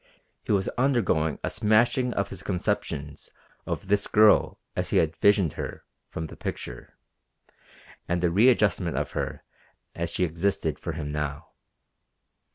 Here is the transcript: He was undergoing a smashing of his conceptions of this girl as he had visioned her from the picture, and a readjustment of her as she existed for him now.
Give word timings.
He 0.43 0.51
was 0.51 0.67
undergoing 0.79 1.37
a 1.43 1.51
smashing 1.51 2.11
of 2.15 2.29
his 2.29 2.41
conceptions 2.41 3.29
of 3.67 3.85
this 3.85 4.07
girl 4.07 4.59
as 4.75 4.89
he 4.89 4.97
had 4.97 5.15
visioned 5.17 5.53
her 5.53 5.85
from 6.09 6.25
the 6.25 6.35
picture, 6.35 6.97
and 8.07 8.23
a 8.23 8.31
readjustment 8.31 8.97
of 8.97 9.11
her 9.11 9.43
as 9.93 10.09
she 10.09 10.23
existed 10.23 10.79
for 10.79 10.93
him 10.93 11.07
now. 11.07 11.49